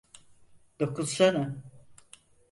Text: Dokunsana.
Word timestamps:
Dokunsana. 0.79 1.63